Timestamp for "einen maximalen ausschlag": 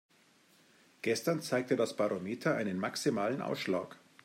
2.55-3.99